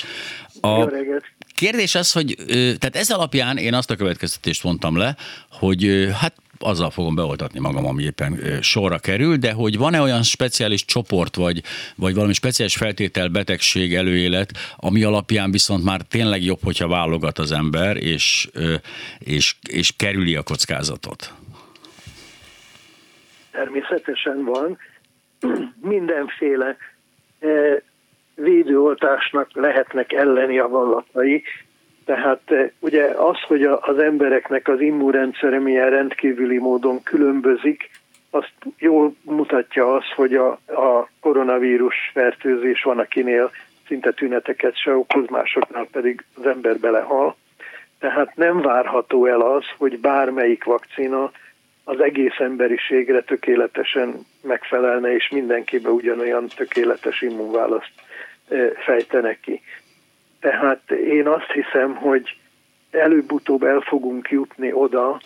[0.61, 1.23] A, jó reggelt.
[1.57, 5.15] Kérdés az, hogy tehát ez alapján én azt a következtetést vontam le,
[5.51, 10.85] hogy hát azzal fogom beoltatni magam, ami éppen sorra kerül, de hogy van-e olyan speciális
[10.85, 11.61] csoport, vagy,
[11.95, 17.51] vagy valami speciális feltétel, betegség, előélet, ami alapján viszont már tényleg jobb, hogyha válogat az
[17.51, 18.49] ember, és,
[19.19, 21.33] és, és kerüli a kockázatot?
[23.51, 24.77] Természetesen van.
[25.93, 26.77] Mindenféle
[28.37, 31.03] védőoltásnak lehetnek elleni a.
[32.05, 37.89] Tehát eh, ugye az, hogy az embereknek az immunrendszere milyen rendkívüli módon különbözik,
[38.29, 43.51] azt jól mutatja az, hogy a, a koronavírus fertőzés van, akinél
[43.87, 47.35] szinte tüneteket se okoz, másoknál pedig az ember belehal.
[47.99, 51.31] Tehát nem várható el az, hogy bármelyik vakcina
[51.83, 57.91] az egész emberiségre tökéletesen megfelelne, és mindenkibe ugyanolyan tökéletes immunválaszt
[58.85, 59.61] fejtenek ki.
[60.39, 62.37] Tehát én azt hiszem, hogy
[62.91, 65.19] előbb-utóbb el fogunk jutni oda,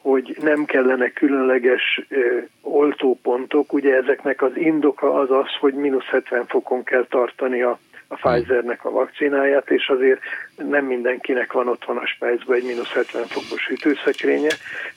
[0.00, 3.72] hogy nem kellene különleges ö, oltópontok.
[3.72, 8.84] Ugye ezeknek az indoka az az, hogy mínusz 70 fokon kell tartani a, a Pfizernek
[8.84, 10.20] a vakcináját, és azért
[10.56, 14.50] nem mindenkinek van otthon a Spejzben egy mínusz 70 fokos hűtőszekrénye.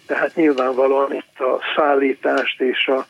[0.08, 3.06] Tehát nyilvánvalóan itt a szállítást és a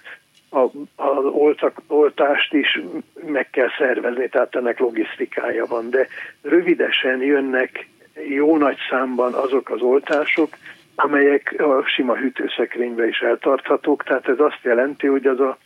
[0.49, 0.59] a,
[0.95, 2.81] az oltak, oltást is
[3.25, 6.07] meg kell szervezni, tehát ennek logisztikája van, de
[6.41, 7.87] rövidesen jönnek
[8.27, 10.49] jó nagy számban azok az oltások,
[10.95, 15.57] amelyek a sima hűtőszekrénybe is eltarthatók, tehát ez azt jelenti, hogy az a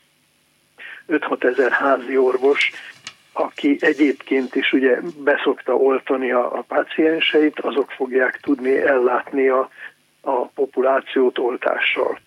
[1.08, 2.72] 5-6 ezer házi orvos,
[3.34, 9.70] aki egyébként is ugye beszokta oltani a, a pácienseit, azok fogják tudni ellátni a,
[10.22, 12.20] a populációt oltással.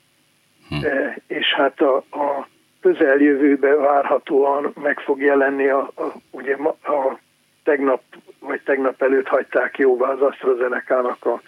[0.69, 0.85] Hm.
[0.85, 2.49] E, és hát a, a
[2.81, 7.19] közeljövőben várhatóan meg fog jelenni a, a, ugye a
[7.65, 8.03] tegnap
[8.39, 11.41] vagy tegnap előtt hagyták jóvá az AstraZeneca-nak a,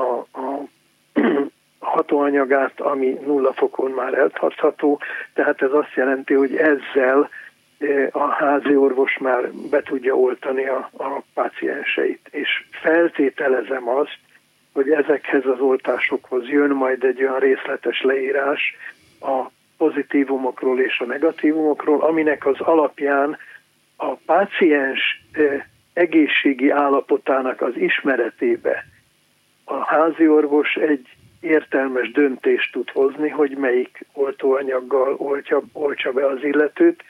[0.00, 0.64] a, a
[1.78, 5.00] hatóanyagát, ami nulla fokon már eltartható,
[5.34, 7.28] tehát ez azt jelenti, hogy ezzel
[7.78, 12.28] e, a házi orvos már be tudja oltani a, a pácienseit.
[12.30, 14.18] És feltételezem azt,
[14.72, 18.76] hogy ezekhez az oltásokhoz jön majd egy olyan részletes leírás
[19.20, 23.36] a pozitívumokról és a negatívumokról, aminek az alapján
[23.96, 25.24] a páciens
[25.92, 28.84] egészségi állapotának az ismeretébe
[29.64, 31.06] a házi orvos egy
[31.40, 37.02] értelmes döntést tud hozni, hogy melyik oltóanyaggal oltja, oltsa be az illetőt,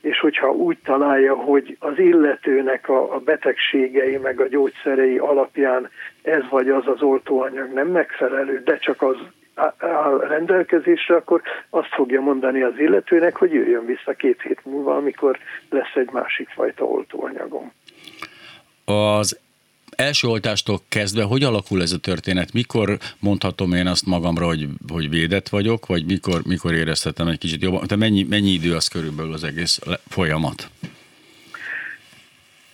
[0.00, 5.90] és hogyha úgy találja, hogy az illetőnek a, a betegségei meg a gyógyszerei alapján
[6.22, 9.16] ez vagy az az oltóanyag nem megfelelő, de csak az
[9.78, 15.38] áll rendelkezésre, akkor azt fogja mondani az illetőnek, hogy jöjjön vissza két hét múlva, amikor
[15.70, 17.72] lesz egy másik fajta oltóanyagom.
[18.84, 19.40] Az
[20.00, 22.52] első oltástól kezdve hogy alakul ez a történet?
[22.52, 22.88] Mikor
[23.20, 27.86] mondhatom én azt magamra, hogy, hogy védett vagyok, vagy mikor, mikor érezhetem egy kicsit jobban?
[27.86, 30.68] Te mennyi, mennyi idő az körülbelül az egész folyamat?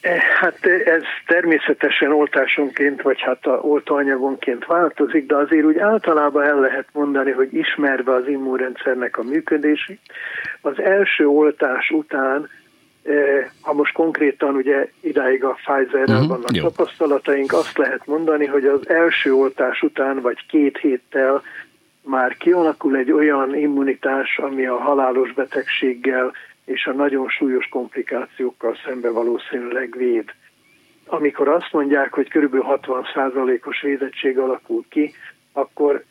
[0.00, 6.60] E, hát ez természetesen oltásonként, vagy hát a oltóanyagonként változik, de azért úgy általában el
[6.60, 10.00] lehet mondani, hogy ismerve az immunrendszernek a működését,
[10.60, 12.65] az első oltás után Eh,
[13.60, 16.62] ha most konkrétan ugye idáig a Pfizer-rel uh-huh, vannak jó.
[16.62, 21.42] tapasztalataink, azt lehet mondani, hogy az első oltás után vagy két héttel
[22.02, 26.32] már kialakul egy olyan immunitás, ami a halálos betegséggel
[26.64, 30.24] és a nagyon súlyos komplikációkkal szembe valószínűleg véd.
[31.06, 35.12] Amikor azt mondják, hogy körülbelül 60%-os védettség alakul ki,
[35.52, 36.04] akkor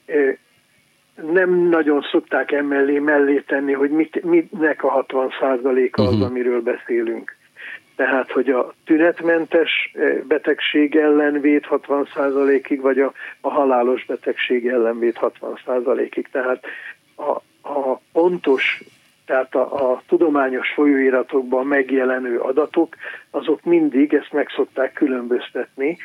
[1.15, 6.27] nem nagyon szokták emellé mellé tenni, hogy mit, mitnek a 60 százaléka az, uh-huh.
[6.27, 7.35] amiről beszélünk.
[7.95, 14.67] Tehát, hogy a tünetmentes eh, betegség ellen véd 60 százalékig, vagy a, a halálos betegség
[14.67, 16.27] ellen véd 60 százalékig.
[16.31, 16.65] Tehát
[17.15, 17.31] a,
[17.69, 18.83] a pontos,
[19.25, 22.95] tehát a, a tudományos folyóiratokban megjelenő adatok,
[23.29, 25.97] azok mindig ezt meg szokták különböztetni,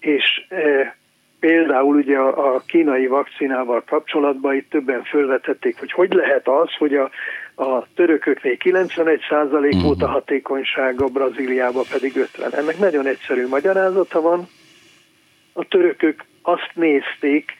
[0.00, 0.96] és e,
[1.42, 6.94] Például ugye a, a kínai vakcinával kapcsolatban itt többen felvetették, hogy hogy lehet az, hogy
[6.94, 7.10] a,
[7.54, 9.82] a törököknél 91% uh-huh.
[9.82, 12.54] volt a hatékonysága, Brazíliában pedig 50.
[12.54, 14.48] Ennek nagyon egyszerű magyarázata van.
[15.52, 17.56] A törökök azt nézték,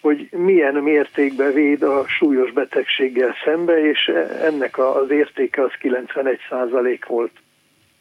[0.00, 7.32] hogy milyen mértékben véd a súlyos betegséggel szembe, és ennek az értéke az 91% volt.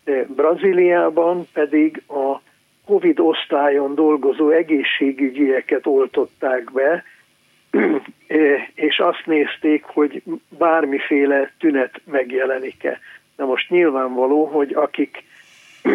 [0.04, 2.42] De Brazíliában pedig a
[2.86, 7.04] Covid osztályon dolgozó egészségügyieket oltották be,
[8.88, 10.24] és azt nézték, hogy
[10.58, 13.00] bármiféle tünet megjelenik-e.
[13.36, 15.24] Na most nyilvánvaló, hogy akik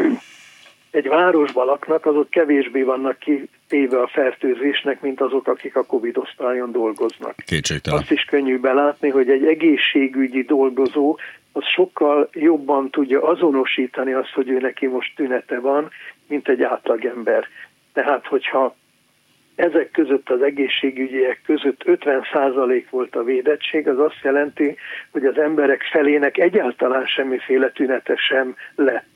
[0.91, 6.73] egy városban laknak, azok kevésbé vannak kitéve a fertőzésnek, mint azok, akik a Covid osztályon
[6.73, 7.35] dolgoznak.
[7.47, 7.99] Kétségtelen.
[7.99, 11.19] Azt is könnyű belátni, hogy egy egészségügyi dolgozó
[11.53, 15.91] az sokkal jobban tudja azonosítani azt, hogy ő neki most tünete van,
[16.29, 17.47] mint egy átlagember.
[17.93, 18.77] Tehát, hogyha
[19.59, 24.77] ezek között az egészségügyiek között 50% volt a védettség, az azt jelenti,
[25.11, 29.07] hogy az emberek felének egyáltalán semmiféle tünete sem lett.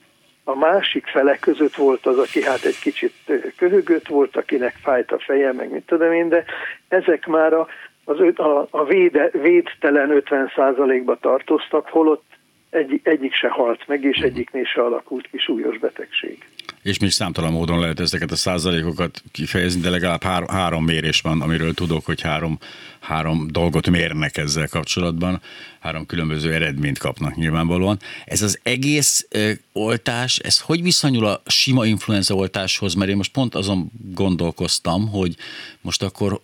[0.45, 3.13] A másik fele között volt az, aki hát egy kicsit
[3.57, 6.45] köhögött volt, akinek fájt a feje, meg mit tudom én, de
[6.89, 7.67] ezek már a,
[8.05, 12.25] az, a, a véde, védtelen 50%-ba tartoztak, holott
[12.71, 16.45] egy, egyik se halt meg, és egyiknél se alakult ki súlyos betegség
[16.83, 21.41] és még számtalan módon lehet ezeket a százalékokat kifejezni, de legalább három, három mérés van,
[21.41, 22.59] amiről tudok, hogy három,
[23.01, 25.41] három dolgot mérnek ezzel kapcsolatban,
[25.81, 27.99] három különböző eredményt kapnak nyilvánvalóan.
[28.25, 32.95] Ez az egész ö, oltás, ez hogy viszonyul a sima influenza oltáshoz?
[32.95, 35.37] Mert én most pont azon gondolkoztam, hogy
[35.81, 36.41] most akkor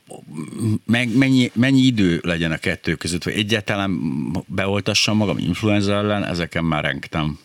[0.85, 4.01] meg, mennyi, mennyi idő legyen a kettő között, vagy egyáltalán
[4.47, 7.39] beoltassam magam influenza ellen, ezeken már rengtem.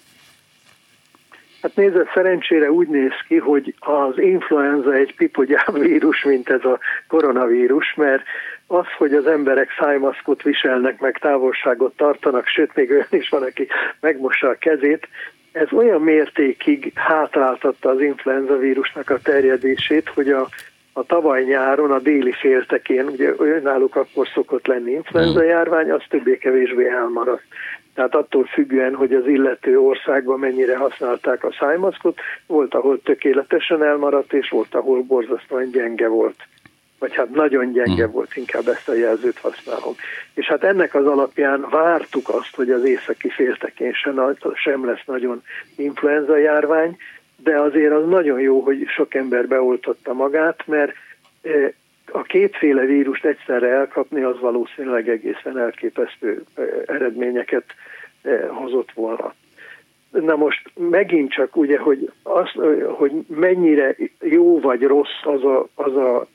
[1.64, 6.80] Hát nézd, szerencsére úgy néz ki, hogy az influenza egy pipogyább vírus, mint ez a
[7.08, 8.24] koronavírus, mert
[8.68, 13.68] az, hogy az emberek szájmaszkot viselnek, meg távolságot tartanak, sőt, még olyan is van, aki
[14.00, 15.08] megmossa a kezét,
[15.52, 20.48] ez olyan mértékig hátráltatta az influenza vírusnak a terjedését, hogy a,
[20.94, 23.06] a tavaly nyáron a déli féltekén,
[23.38, 27.44] ugye náluk akkor szokott lenni influenza járvány, az többé-kevésbé elmaradt.
[27.94, 34.34] Tehát attól függően, hogy az illető országban mennyire használták a szájmaszkot, volt, ahol tökéletesen elmaradt,
[34.34, 36.36] és volt, ahol borzasztóan gyenge volt.
[37.00, 38.12] Vagy hát nagyon gyenge hmm.
[38.12, 39.94] volt, inkább ezt a jelzőt használom.
[40.34, 45.42] És hát ennek az alapján vártuk azt, hogy az északi féltekén sem, sem lesz nagyon
[45.76, 46.98] influenza járvány,
[47.44, 50.94] de azért az nagyon jó, hogy sok ember beoltotta magát, mert
[51.42, 51.70] eh,
[52.14, 56.44] a kétféle vírust egyszerre elkapni, az valószínűleg egészen elképesztő
[56.86, 57.66] eredményeket
[58.50, 59.34] hozott volna.
[60.12, 62.50] Na most megint csak ugye, hogy, az,
[62.88, 66.28] hogy mennyire jó vagy rossz az a, az a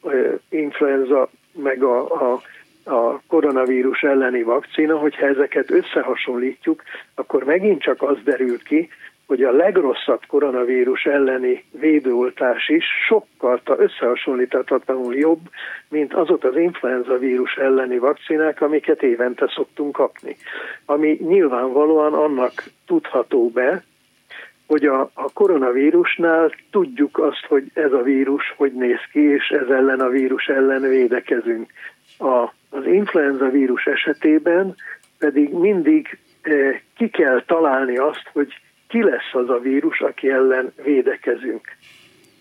[0.49, 2.43] influenza, meg a, a,
[2.91, 6.83] a koronavírus elleni vakcina, hogyha ezeket összehasonlítjuk,
[7.14, 8.88] akkor megint csak az derül ki,
[9.29, 15.41] hogy a legrosszabb koronavírus elleni védőoltás is sokkal összehasonlíthatatlanul jobb,
[15.88, 20.37] mint azok az influenza vírus elleni vakcinák, amiket évente szoktunk kapni.
[20.85, 22.53] Ami nyilvánvalóan annak
[22.87, 23.85] tudható be,
[24.67, 29.69] hogy a, a koronavírusnál tudjuk azt, hogy ez a vírus hogy néz ki, és ez
[29.69, 31.71] ellen a vírus ellen védekezünk.
[32.19, 34.75] A, az influenza vírus esetében
[35.19, 38.49] pedig mindig eh, ki kell találni azt, hogy
[38.88, 41.68] ki lesz az a vírus, aki ellen védekezünk.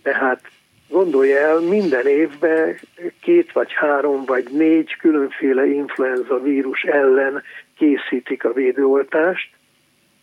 [0.02, 0.42] Tehát
[0.90, 2.80] Gondolja el, minden évben
[3.22, 7.44] két vagy három vagy négy különféle influenza vírus ellen
[7.78, 9.50] készítik a védőoltást,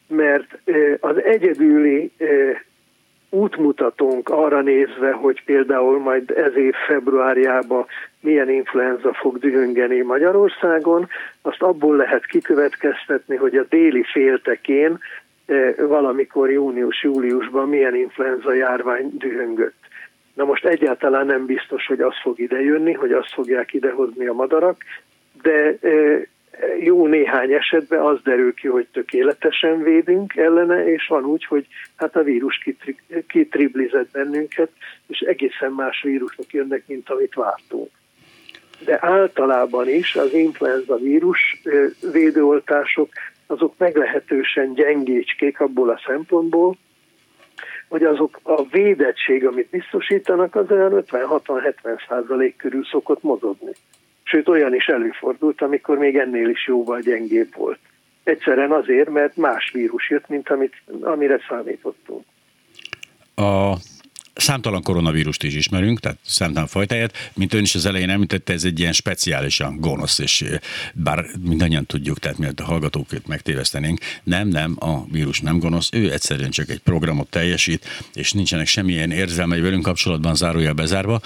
[0.07, 0.59] mert
[1.01, 2.11] az egyedüli
[3.31, 7.87] útmutatónk arra nézve, hogy például majd ez év februárjában
[8.21, 11.09] milyen influenza fog dühöngeni Magyarországon,
[11.43, 14.99] azt abból lehet kikövetkeztetni, hogy a déli féltekén
[15.77, 19.83] valamikor június-júliusban milyen influenza járvány dühöngött.
[20.35, 24.77] Na most egyáltalán nem biztos, hogy az fog idejönni, hogy azt fogják idehozni a madarak,
[25.43, 25.79] de
[26.81, 32.17] jó néhány esetben az derül ki, hogy tökéletesen védünk ellene, és van úgy, hogy hát
[32.17, 32.97] a vírus kitri,
[33.29, 34.71] kitriblizett bennünket,
[35.07, 37.91] és egészen más vírusok jönnek, mint amit vártunk.
[38.85, 41.63] De általában is az influenza vírus
[42.13, 43.09] védőoltások
[43.47, 46.77] azok meglehetősen gyengécskék abból a szempontból,
[47.89, 53.73] hogy azok a védettség, amit biztosítanak, az olyan 50-60-70 százalék körül szokott mozogni.
[54.23, 57.79] Sőt, olyan is előfordult, amikor még ennél is jóval gyengébb volt.
[58.25, 62.25] Egyszerűen azért, mert más vírus jött, mint amit, amire számítottunk.
[63.35, 63.73] A
[64.35, 67.31] Számtalan koronavírust is ismerünk, tehát számtalan fajtáját.
[67.35, 70.45] Mint ön is az elején említette, ez egy ilyen speciálisan gonosz, és
[70.95, 76.13] bár mindannyian tudjuk, tehát miatt a hallgatókat megtévesztenénk, nem, nem, a vírus nem gonosz, ő
[76.13, 81.21] egyszerűen csak egy programot teljesít, és nincsenek semmilyen érzelmei velünk kapcsolatban zárója bezárva.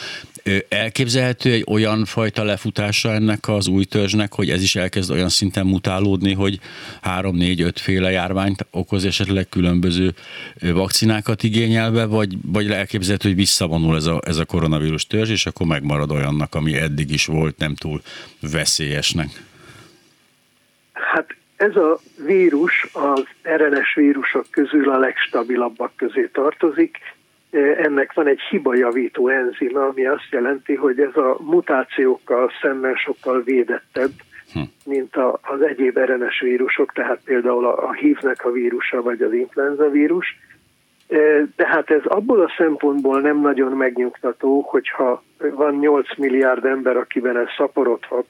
[0.68, 5.66] Elképzelhető egy olyan fajta lefutása ennek az új törzsnek, hogy ez is elkezd olyan szinten
[5.66, 6.60] mutálódni, hogy
[7.02, 10.14] három, négy, öt féle járványt okoz, esetleg különböző
[10.60, 15.46] vakcinákat igényelve, vagy, vagy elképzelhető elképzelhető, hogy visszavonul ez a, ez a koronavírus törzs, és
[15.46, 18.00] akkor megmarad olyannak, ami eddig is volt, nem túl
[18.52, 19.28] veszélyesnek?
[20.92, 26.98] Hát ez a vírus az RNS vírusok közül a legstabilabbak közé tartozik.
[27.82, 34.12] Ennek van egy hibajavító enzima, ami azt jelenti, hogy ez a mutációkkal szemben sokkal védettebb,
[34.52, 34.60] hm.
[34.84, 39.32] mint a, az egyéb RNS vírusok, tehát például a, a HIV-nek a vírusa vagy az
[39.32, 40.26] influenza vírus
[41.56, 47.46] tehát ez abból a szempontból nem nagyon megnyugtató, hogyha van 8 milliárd ember, akiben ez
[47.56, 48.26] szaporodhat,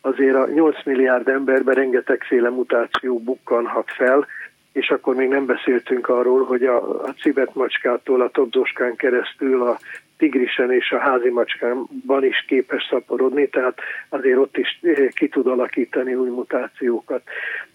[0.00, 4.26] azért a 8 milliárd emberben rengetegféle mutáció bukkanhat fel,
[4.72, 9.78] és akkor még nem beszéltünk arról, hogy a, a cibetmacskától a tobzoskán keresztül a
[10.20, 13.78] tigrisen és a házi macskánban is képes szaporodni, tehát
[14.08, 14.80] azért ott is
[15.14, 17.22] ki tud alakítani új mutációkat.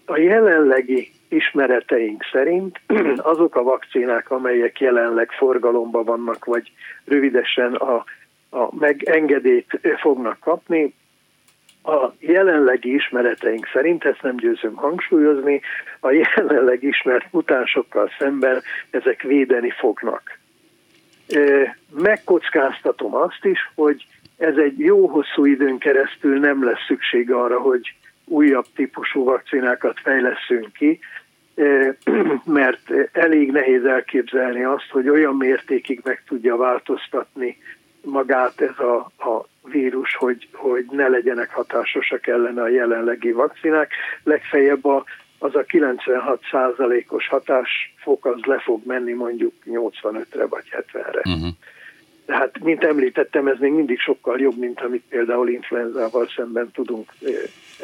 [0.04, 2.80] A jelenlegi ismereteink szerint
[3.32, 6.72] azok a vakcinák, amelyek jelenleg forgalomban vannak, vagy
[7.04, 8.04] rövidesen a,
[8.50, 10.94] a megengedélyt fognak kapni,
[11.82, 15.60] a jelenlegi ismereteink szerint, ezt nem győzöm hangsúlyozni,
[16.00, 20.35] a jelenleg ismert mutánsokkal szemben ezek védeni fognak.
[21.90, 27.94] Megkockáztatom azt is, hogy ez egy jó hosszú időn keresztül nem lesz szükség arra, hogy
[28.24, 30.98] újabb típusú vakcinákat fejleszünk ki,
[32.44, 37.56] mert elég nehéz elképzelni azt, hogy olyan mértékig meg tudja változtatni
[38.06, 38.96] magát ez a,
[39.30, 43.92] a vírus, hogy, hogy ne legyenek hatásosak ellene a jelenlegi vakcinák.
[44.22, 45.04] Legfeljebb a,
[45.38, 51.18] az a 96 százalékos hatásfok az le fog menni mondjuk 85-re vagy 70-re.
[51.18, 51.34] Uh-huh.
[51.34, 51.48] Mhm.
[52.26, 57.12] Tehát, mint említettem, ez még mindig sokkal jobb, mint amit például influenzával szemben tudunk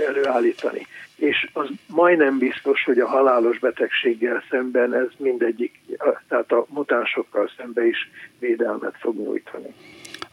[0.09, 0.87] előállítani.
[1.17, 5.81] És az majdnem biztos, hogy a halálos betegséggel szemben ez mindegyik,
[6.29, 9.75] tehát a mutánsokkal szemben is védelmet fog nyújtani.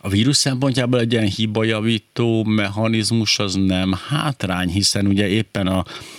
[0.02, 5.78] A vírus szempontjából egy ilyen hibajavító mechanizmus az nem hátrány, hiszen ugye éppen a,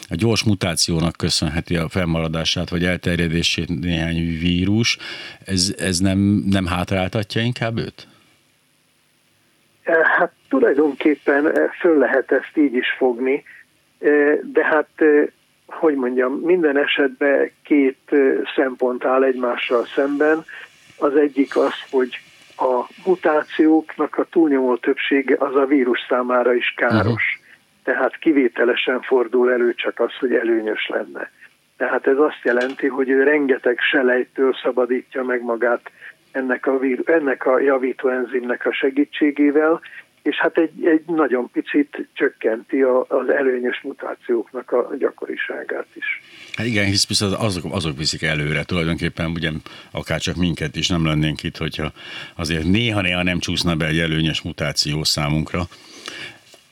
[0.09, 4.99] a gyors mutációnak köszönheti a fennmaradását vagy elterjedését néhány vírus.
[5.45, 6.19] Ez, ez nem,
[6.51, 8.07] nem hátráltatja inkább őt?
[10.19, 13.43] Hát tulajdonképpen föl lehet ezt így is fogni,
[14.53, 14.89] de hát
[15.67, 17.99] hogy mondjam, minden esetben két
[18.55, 20.45] szempont áll egymással szemben.
[20.99, 22.21] Az egyik az, hogy
[22.61, 27.05] a mutációknak a túlnyomó többsége az a vírus számára is káros.
[27.05, 27.49] Uh-huh.
[27.85, 31.31] Tehát kivételesen fordul elő csak az, hogy előnyös lenne.
[31.77, 35.91] Tehát ez azt jelenti, hogy ő rengeteg selejtől szabadítja meg magát
[36.33, 39.81] ennek a, vír, ennek a javító enzimnek a segítségével,
[40.23, 46.23] és hát egy, egy nagyon picit csökkenti a, az előnyös mutációknak a gyakoriságát is.
[46.57, 49.51] Hát igen, hisz biztos azok, azok viszik előre tulajdonképpen, ugye
[49.91, 51.93] akár csak minket is nem lennénk itt, hogyha
[52.35, 55.63] azért néha-néha nem csúszna be egy előnyös mutáció számunkra.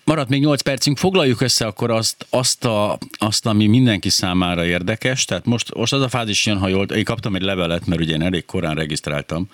[0.04, 5.24] Maradt még 8 percünk, foglaljuk össze akkor azt, azt, a, azt, ami mindenki számára érdekes.
[5.24, 8.14] Tehát most, most az a fázis jön, ha jól, én kaptam egy levelet, mert ugye
[8.14, 9.48] én elég korán regisztráltam,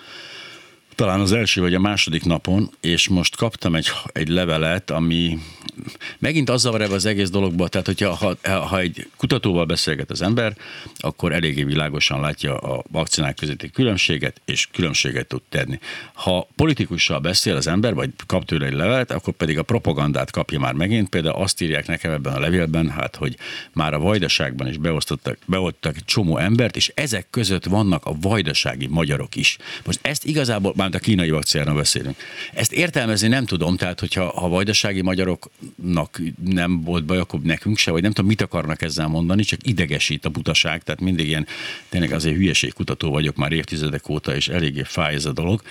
[0.95, 5.39] talán az első vagy a második napon, és most kaptam egy, egy levelet, ami
[6.19, 10.57] megint azzal van az egész dologba, tehát hogyha ha, ha egy kutatóval beszélget az ember,
[10.97, 15.79] akkor eléggé világosan látja a vakcinák közötti különbséget, és különbséget tud tenni.
[16.13, 20.59] Ha politikussal beszél az ember, vagy kap tőle egy levelet, akkor pedig a propagandát kapja
[20.59, 21.09] már megint.
[21.09, 23.37] Például azt írják nekem ebben a levélben, hát, hogy
[23.73, 28.87] már a vajdaságban is beosztottak, beosztottak egy csomó embert, és ezek között vannak a vajdasági
[28.87, 29.57] magyarok is.
[29.85, 32.17] Most ezt igazából, már a kínai vakcináról beszélünk.
[32.53, 37.91] Ezt értelmezni nem tudom, tehát hogyha ha vajdasági magyaroknak nem volt baj, akkor nekünk se,
[37.91, 41.47] vagy nem tudom, mit akarnak ezzel mondani, csak idegesít a butaság, tehát mindig ilyen,
[41.89, 45.63] tényleg azért hülyeségkutató vagyok már évtizedek óta, és eléggé fáj ez a dolog.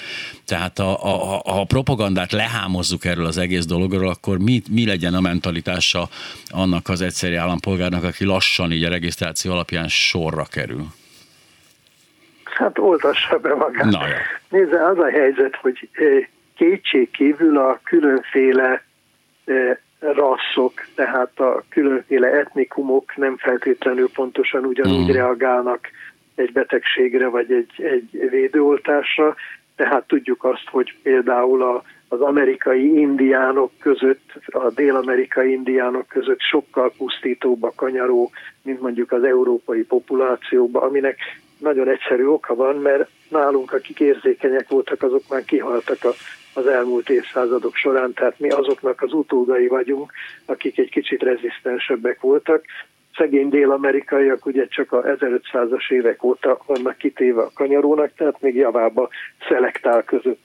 [0.45, 5.13] Tehát a, a, a, a propagandát lehámozzuk erről az egész dologról, akkor mi, mi legyen
[5.13, 6.09] a mentalitása
[6.47, 10.91] annak az egyszerű állampolgárnak, aki lassan így a regisztráció alapján sorra kerül?
[12.53, 13.85] Hát oltassa be magát.
[13.85, 14.15] Na, ja.
[14.49, 15.89] Nézze, az a helyzet, hogy
[16.55, 18.83] kétség kívül a különféle
[19.99, 25.13] rasszok, tehát a különféle etnikumok nem feltétlenül pontosan ugyanúgy mm.
[25.13, 25.87] reagálnak
[26.35, 29.35] egy betegségre vagy egy, egy védőoltásra,
[29.75, 36.93] tehát tudjuk azt, hogy például a, az amerikai indiánok között, a dél-amerikai indiánok között sokkal
[36.97, 38.31] pusztítóbb a kanyaró,
[38.61, 41.17] mint mondjuk az európai populációban, aminek
[41.63, 46.11] nagyon egyszerű oka van, mert nálunk, akik érzékenyek voltak, azok már kihaltak a,
[46.53, 50.11] az elmúlt évszázadok során, tehát mi azoknak az utódai vagyunk,
[50.45, 52.63] akik egy kicsit rezisztensebbek voltak.
[53.17, 59.09] Szegény dél-amerikaiak ugye csak a 1500-as évek óta vannak kitéve a kanyarónak, tehát még javába
[59.47, 60.41] szelektál között.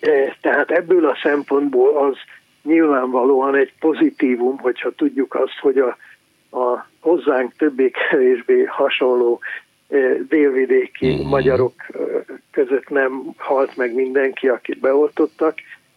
[0.00, 2.16] E, tehát ebből a szempontból az
[2.62, 5.96] nyilvánvalóan egy pozitívum, hogyha tudjuk azt, hogy a,
[6.58, 9.40] a hozzánk többé-kevésbé hasonló
[10.28, 11.28] délvidéki mm.
[11.28, 11.72] magyarok
[12.50, 15.54] között nem halt meg mindenki, akit beoltottak,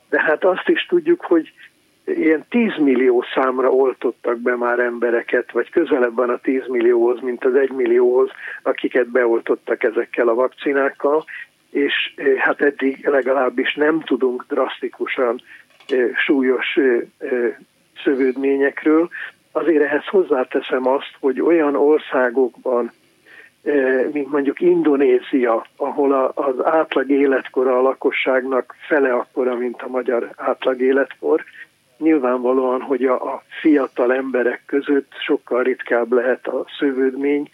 [0.09, 1.53] de hát azt is tudjuk, hogy
[2.05, 7.45] ilyen 10 millió számra oltottak be már embereket, vagy közelebb van a 10 millióhoz, mint
[7.45, 8.29] az 1 millióhoz,
[8.63, 11.25] akiket beoltottak ezekkel a vakcinákkal,
[11.69, 11.93] és
[12.37, 15.41] hát eddig legalábbis nem tudunk drasztikusan
[16.25, 16.79] súlyos
[18.03, 19.09] szövődményekről.
[19.51, 22.91] Azért ehhez hozzáteszem azt, hogy olyan országokban,
[24.11, 30.81] mint mondjuk Indonézia, ahol az átlag életkora a lakosságnak fele akkora, mint a magyar átlag
[30.81, 31.43] életkor,
[31.97, 37.49] nyilvánvalóan, hogy a, fiatal emberek között sokkal ritkább lehet a szövődmény,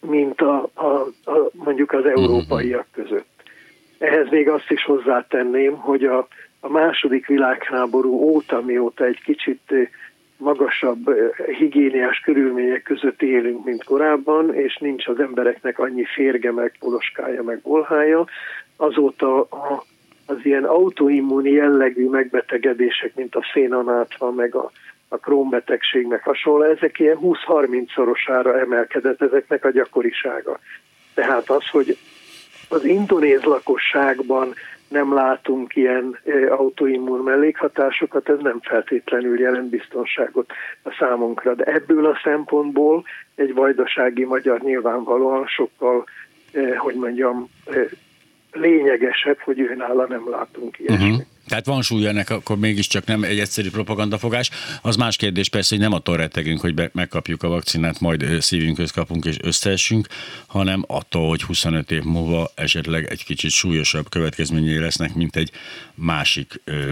[0.00, 0.86] mint a, a,
[1.24, 3.28] a, mondjuk az európaiak között.
[3.98, 6.26] Ehhez még azt is hozzátenném, hogy a,
[6.60, 9.90] a második világháború óta, mióta egy kicsit
[10.36, 11.14] magasabb
[11.58, 17.60] higiéniás körülmények között élünk, mint korábban, és nincs az embereknek annyi férge, meg poloskája, meg
[17.60, 18.26] bolhája.
[18.76, 19.84] Azóta a,
[20.26, 24.70] az ilyen autoimmuni jellegű megbetegedések, mint a szénanátva, meg a,
[25.08, 30.58] a krónbetegség, meg hasonló, ezek ilyen 20-30 szorosára emelkedett ezeknek a gyakorisága.
[31.14, 31.96] Tehát az, hogy
[32.68, 34.54] az indonéz lakosságban
[34.94, 36.18] nem látunk ilyen
[36.48, 41.54] autoimmun mellékhatásokat, ez nem feltétlenül jelent biztonságot a számunkra.
[41.54, 46.04] De ebből a szempontból egy vajdasági magyar nyilvánvalóan sokkal,
[46.76, 47.48] hogy mondjam,
[48.52, 51.10] lényegesebb, hogy őnála nem látunk ilyesmit.
[51.10, 51.26] Uh-huh.
[51.54, 54.50] Tehát van súly ennek, akkor mégiscsak nem egy egyszerű propagandafogás.
[54.82, 58.90] Az más kérdés persze, hogy nem attól rettegünk, hogy be, megkapjuk a vakcinát, majd szívünkhöz
[58.90, 60.06] kapunk és összeessünk,
[60.46, 65.50] hanem attól, hogy 25 év múlva esetleg egy kicsit súlyosabb következményei lesznek, mint egy
[65.94, 66.90] másik ö,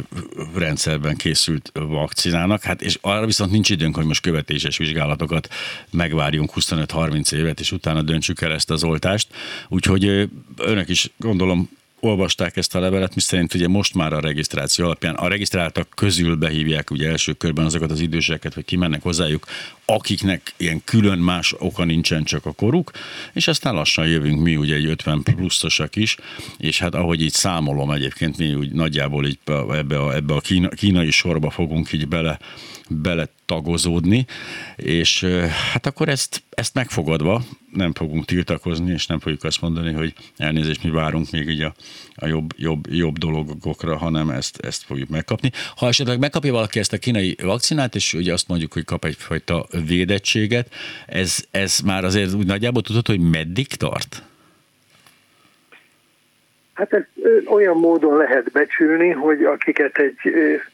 [0.54, 2.62] rendszerben készült vakcinának.
[2.62, 5.48] Hát és arra viszont nincs időnk, hogy most követéses vizsgálatokat
[5.90, 9.28] megvárjunk 25-30 évet, és utána döntsük el ezt az oltást.
[9.68, 10.24] Úgyhogy ö,
[10.56, 11.68] önök is gondolom
[12.05, 16.90] olvasták ezt a levelet, miszerint ugye most már a regisztráció alapján a regisztráltak közül behívják
[16.90, 19.46] ugye első körben azokat az időseket, hogy kimennek hozzájuk,
[19.84, 22.90] akiknek ilyen külön más oka nincsen, csak a koruk,
[23.32, 26.16] és aztán lassan jövünk mi ugye egy 50 pluszosak is,
[26.59, 29.38] és hát ahogy így számolom egyébként, mi úgy nagyjából így
[29.70, 32.38] ebbe a, ebbe a kína, kínai sorba fogunk így bele,
[32.97, 34.26] bele tagozódni,
[34.76, 35.24] és
[35.72, 40.82] hát akkor ezt, ezt megfogadva nem fogunk tiltakozni, és nem fogjuk azt mondani, hogy elnézést,
[40.82, 41.74] mi várunk még így a,
[42.14, 45.51] a jobb, jobb, jobb dologokra, hanem ezt, ezt fogjuk megkapni.
[45.76, 49.66] Ha esetleg megkapja valaki ezt a kínai vakcinát, és ugye azt mondjuk, hogy kap egyfajta
[49.86, 50.74] védettséget,
[51.07, 54.22] ez, ez már azért úgy nagyjából tudható, hogy meddig tart?
[56.74, 57.08] Hát ezt
[57.44, 60.16] olyan módon lehet becsülni, hogy akiket egy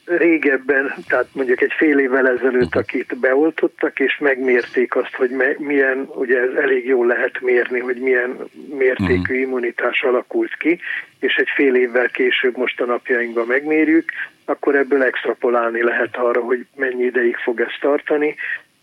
[0.04, 6.40] régebben, tehát mondjuk egy fél évvel ezelőtt, akit beoltottak, és megmérték azt, hogy milyen, ugye
[6.40, 8.36] ez elég jól lehet mérni, hogy milyen
[8.78, 9.42] mértékű mhm.
[9.42, 10.80] immunitás alakult ki,
[11.18, 14.10] és egy fél évvel később most a napjainkban megmérjük,
[14.44, 18.34] akkor ebből extrapolálni lehet arra, hogy mennyi ideig fog ez tartani,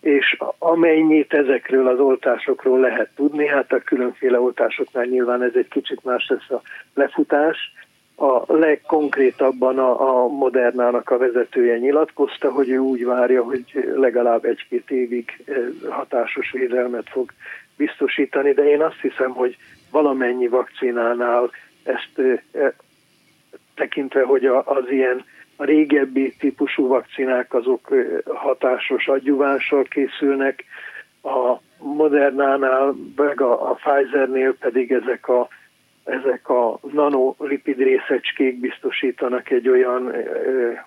[0.06, 6.04] és amennyit ezekről az oltásokról lehet tudni, hát a különféle oltásoknál nyilván ez egy kicsit
[6.04, 6.62] más lesz a
[6.94, 7.58] lefutás.
[8.16, 14.92] A legkonkrétabban a, a Modernának a vezetője nyilatkozta, hogy ő úgy várja, hogy legalább egy-két
[14.92, 15.56] évig eh,
[15.90, 17.32] hatásos védelmet fog
[17.78, 19.58] biztosítani, de én azt hiszem, hogy
[19.92, 21.52] valamennyi vakcinánál
[21.84, 22.20] ezt
[22.52, 22.72] eh,
[23.76, 25.26] tekintve, hogy az ilyen
[25.56, 27.94] a régebbi típusú vakcinák azok
[28.26, 30.64] hatásos adjuvánssal készülnek,
[31.26, 35.48] a Modernánál, meg a, a Pfizernél pedig ezek a,
[36.04, 40.12] ezek a nanolipid részecskék biztosítanak egy olyan,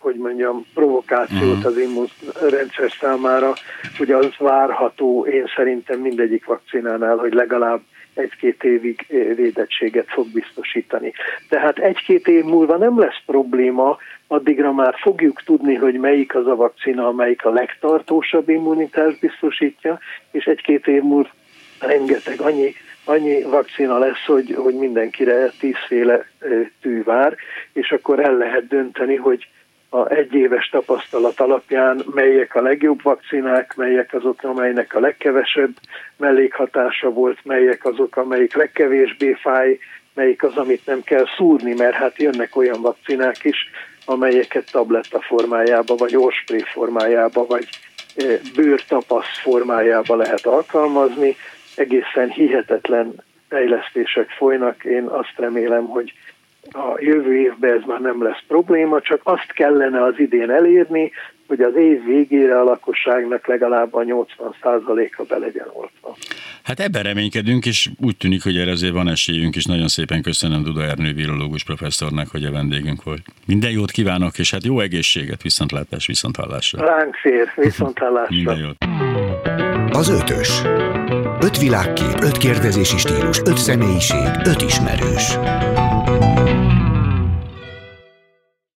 [0.01, 1.67] hogy mondjam, provokációt mhm.
[1.67, 3.53] az immunrendszer számára,
[3.97, 7.81] hogy az várható, én szerintem mindegyik vakcinánál, hogy legalább
[8.19, 9.07] egy-két évig
[9.37, 11.13] védettséget fog biztosítani.
[11.49, 16.57] Tehát egy-két év múlva nem lesz probléma, addigra már fogjuk tudni, hogy melyik az a
[16.57, 19.99] vakcina, amelyik a legtartósabb immunitást biztosítja,
[20.31, 21.31] és egy-két év múlva
[21.81, 26.27] rengeteg annyi, annyi vakcina lesz, hogy, hogy mindenkire tízféle
[26.81, 27.37] tű vár,
[27.73, 29.49] és akkor el lehet dönteni, hogy
[29.89, 35.71] a egyéves tapasztalat alapján melyek a legjobb vakcinák, melyek azok, amelynek a legkevesebb
[36.17, 39.79] mellékhatása volt, melyek azok, amelyik legkevésbé fáj,
[40.15, 43.71] melyik az, amit nem kell szúrni, mert hát jönnek olyan vakcinák is,
[44.05, 47.69] amelyeket tabletta formájába, vagy orspré formájába, vagy
[48.17, 48.25] e,
[48.55, 51.37] bőrtapasz formájába lehet alkalmazni.
[51.77, 53.15] Egészen hihetetlen
[53.49, 54.85] fejlesztések folynak.
[54.85, 56.13] Én azt remélem, hogy
[56.73, 61.13] a jövő évben ez már nem lesz probléma, csak azt kellene az idén elérni,
[61.49, 66.17] hogy az év végére a lakosságnak legalább a 80%-a be legyen oltva.
[66.63, 70.63] Hát ebben reménykedünk, és úgy tűnik, hogy erre azért van esélyünk, és nagyon szépen köszönöm
[70.63, 73.23] Duda Ernő virológus professzornak, hogy a vendégünk volt.
[73.47, 76.87] Minden jót kívánok, és hát jó egészséget, viszontlátás, viszonthallásra.
[76.87, 78.35] Ránk fér, viszonthallásra.
[78.37, 78.77] Minden jót.
[79.91, 80.63] Az ötös.
[81.41, 85.39] Öt világkép, öt kérdezési stílus, öt személyiség, öt ismerős.